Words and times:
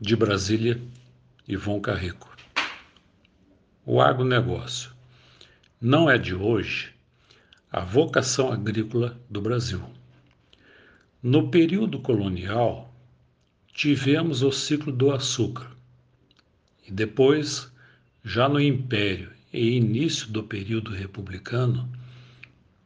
De 0.00 0.16
Brasília, 0.16 0.82
Ivon 1.46 1.80
Carrico. 1.80 2.36
O 3.86 4.00
agronegócio. 4.00 4.90
Não 5.80 6.10
é 6.10 6.18
de 6.18 6.34
hoje 6.34 6.92
a 7.70 7.84
vocação 7.84 8.52
agrícola 8.52 9.16
do 9.30 9.40
Brasil. 9.40 9.80
No 11.22 11.48
período 11.48 12.00
colonial, 12.00 12.92
tivemos 13.72 14.42
o 14.42 14.50
ciclo 14.50 14.90
do 14.92 15.12
açúcar 15.12 15.70
e 16.84 16.90
depois, 16.90 17.72
já 18.24 18.48
no 18.48 18.60
Império 18.60 19.30
e 19.52 19.76
início 19.76 20.28
do 20.28 20.42
período 20.42 20.90
republicano, 20.90 21.88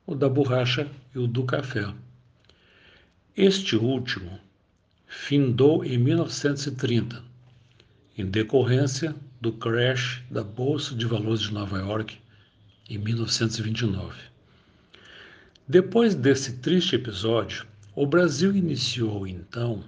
o 0.06 0.14
da 0.14 0.28
borracha 0.28 0.86
e 1.14 1.18
o 1.18 1.26
do 1.26 1.44
café. 1.44 1.90
Este 3.34 3.76
último 3.76 4.38
findou 5.08 5.84
em 5.84 5.96
1930, 5.96 7.22
em 8.16 8.26
decorrência 8.26 9.16
do 9.40 9.52
crash 9.52 10.22
da 10.30 10.44
Bolsa 10.44 10.94
de 10.94 11.06
Valores 11.06 11.40
de 11.40 11.52
Nova 11.52 11.78
York 11.78 12.18
em 12.88 12.98
1929. 12.98 14.14
Depois 15.66 16.14
desse 16.14 16.58
triste 16.58 16.94
episódio, 16.94 17.66
o 17.94 18.06
Brasil 18.06 18.54
iniciou 18.54 19.26
então 19.26 19.82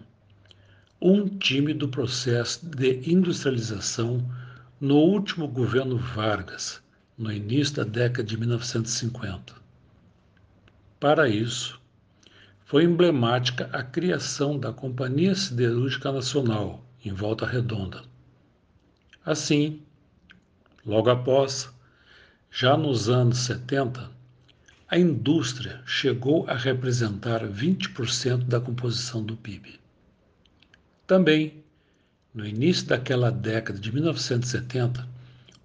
um 1.00 1.26
tímido 1.26 1.88
processo 1.88 2.66
de 2.66 3.00
industrialização 3.10 4.26
no 4.80 4.96
último 4.96 5.48
governo 5.48 5.96
Vargas, 5.96 6.82
no 7.16 7.32
início 7.32 7.76
da 7.76 7.84
década 7.84 8.24
de 8.24 8.36
1950. 8.36 9.54
Para 10.98 11.28
isso, 11.28 11.79
foi 12.70 12.84
emblemática 12.84 13.68
a 13.72 13.82
criação 13.82 14.56
da 14.56 14.72
Companhia 14.72 15.34
Siderúrgica 15.34 16.12
Nacional, 16.12 16.80
em 17.04 17.12
Volta 17.12 17.44
Redonda. 17.44 18.04
Assim, 19.26 19.82
logo 20.86 21.10
após, 21.10 21.68
já 22.48 22.76
nos 22.76 23.08
anos 23.08 23.38
70, 23.38 24.08
a 24.86 24.96
indústria 24.96 25.82
chegou 25.84 26.46
a 26.46 26.54
representar 26.54 27.44
20% 27.44 28.44
da 28.44 28.60
composição 28.60 29.20
do 29.20 29.36
PIB. 29.36 29.80
Também, 31.08 31.64
no 32.32 32.46
início 32.46 32.86
daquela 32.86 33.32
década 33.32 33.80
de 33.80 33.92
1970, 33.92 35.08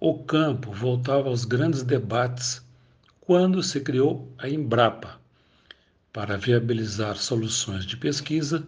o 0.00 0.24
campo 0.24 0.72
voltava 0.72 1.28
aos 1.28 1.44
grandes 1.44 1.84
debates 1.84 2.66
quando 3.20 3.62
se 3.62 3.80
criou 3.80 4.28
a 4.36 4.48
Embrapa, 4.48 5.24
para 6.16 6.38
viabilizar 6.38 7.18
soluções 7.18 7.84
de 7.84 7.94
pesquisa, 7.94 8.66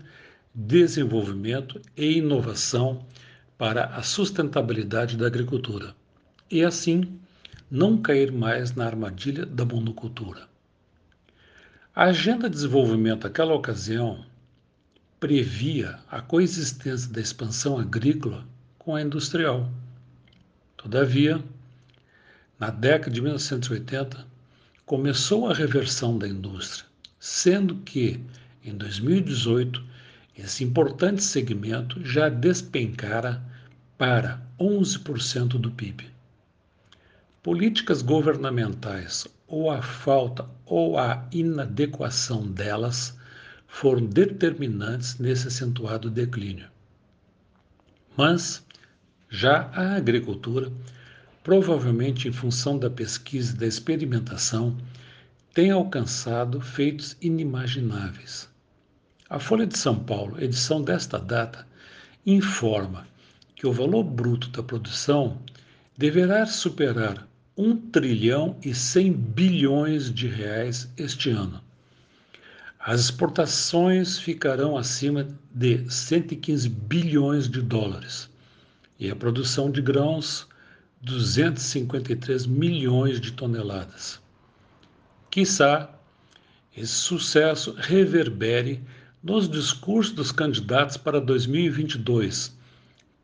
desenvolvimento 0.54 1.80
e 1.96 2.18
inovação 2.18 3.06
para 3.56 3.86
a 3.86 4.02
sustentabilidade 4.02 5.16
da 5.16 5.26
agricultura 5.26 5.96
e, 6.50 6.62
assim, 6.62 7.18
não 7.70 8.02
cair 8.02 8.30
mais 8.30 8.74
na 8.74 8.84
armadilha 8.84 9.46
da 9.46 9.64
monocultura. 9.64 10.46
A 11.96 12.04
Agenda 12.04 12.50
de 12.50 12.56
Desenvolvimento 12.56 13.22
daquela 13.22 13.54
ocasião 13.54 14.26
previa 15.18 16.00
a 16.10 16.20
coexistência 16.20 17.10
da 17.10 17.18
expansão 17.22 17.78
agrícola 17.78 18.44
com 18.78 18.94
a 18.94 19.00
industrial. 19.00 19.72
Todavia, 20.76 21.42
na 22.60 22.68
década 22.68 23.10
de 23.10 23.22
1980, 23.22 24.26
começou 24.84 25.48
a 25.48 25.54
reversão 25.54 26.18
da 26.18 26.28
indústria 26.28 26.86
sendo 27.18 27.76
que, 27.76 28.20
em 28.64 28.76
2018, 28.76 29.84
esse 30.36 30.62
importante 30.62 31.22
segmento 31.22 32.04
já 32.04 32.28
despencara 32.28 33.42
para 33.96 34.40
11% 34.58 35.58
do 35.58 35.70
PIB. 35.70 36.06
Políticas 37.42 38.02
governamentais 38.02 39.26
ou 39.46 39.70
a 39.70 39.82
falta 39.82 40.48
ou 40.64 40.98
a 40.98 41.26
inadequação 41.32 42.46
delas 42.46 43.18
foram 43.66 44.06
determinantes 44.06 45.18
nesse 45.18 45.48
acentuado 45.48 46.10
declínio. 46.10 46.68
Mas 48.16 48.64
já 49.28 49.70
a 49.74 49.96
agricultura, 49.96 50.72
provavelmente 51.42 52.28
em 52.28 52.32
função 52.32 52.78
da 52.78 52.90
pesquisa 52.90 53.54
e 53.54 53.58
da 53.58 53.66
experimentação, 53.66 54.76
tem 55.54 55.70
alcançado 55.70 56.60
feitos 56.60 57.16
inimagináveis. 57.20 58.48
A 59.28 59.38
Folha 59.38 59.66
de 59.66 59.76
São 59.76 59.98
Paulo, 59.98 60.42
edição 60.42 60.82
desta 60.82 61.18
data, 61.18 61.66
informa 62.24 63.06
que 63.54 63.66
o 63.66 63.72
valor 63.72 64.04
bruto 64.04 64.48
da 64.50 64.62
produção 64.62 65.38
deverá 65.96 66.46
superar 66.46 67.26
1 67.56 67.76
trilhão 67.90 68.56
e 68.62 68.74
100 68.74 69.12
bilhões 69.12 70.14
de 70.14 70.28
reais 70.28 70.88
este 70.96 71.30
ano. 71.30 71.60
As 72.78 73.00
exportações 73.00 74.16
ficarão 74.16 74.78
acima 74.78 75.26
de 75.52 75.90
115 75.90 76.68
bilhões 76.68 77.48
de 77.48 77.60
dólares 77.60 78.30
e 78.98 79.10
a 79.10 79.16
produção 79.16 79.70
de 79.70 79.82
grãos 79.82 80.46
253 81.02 82.46
milhões 82.46 83.20
de 83.20 83.32
toneladas. 83.32 84.20
Quiçá 85.30 85.90
esse 86.74 86.92
sucesso 86.92 87.74
reverbere 87.76 88.80
nos 89.22 89.48
discursos 89.48 90.14
dos 90.14 90.32
candidatos 90.32 90.96
para 90.96 91.20
2022, 91.20 92.56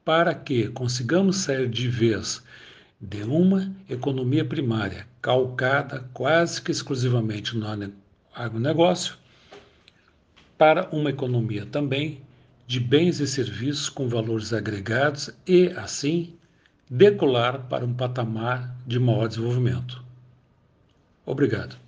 para 0.04 0.34
que 0.34 0.68
consigamos 0.68 1.36
sair 1.36 1.68
de 1.68 1.88
vez 1.88 2.42
de 3.00 3.22
uma 3.22 3.72
economia 3.88 4.44
primária 4.44 5.06
calcada 5.22 6.08
quase 6.12 6.60
que 6.60 6.70
exclusivamente 6.70 7.56
no 7.56 7.66
agronegócio, 8.34 9.16
para 10.58 10.88
uma 10.90 11.10
economia 11.10 11.64
também 11.64 12.20
de 12.66 12.80
bens 12.80 13.20
e 13.20 13.26
serviços 13.26 13.88
com 13.88 14.08
valores 14.08 14.52
agregados 14.52 15.30
e, 15.46 15.68
assim, 15.76 16.34
decolar 16.90 17.66
para 17.68 17.84
um 17.84 17.94
patamar 17.94 18.74
de 18.86 18.98
maior 18.98 19.28
desenvolvimento. 19.28 20.02
Obrigado. 21.24 21.83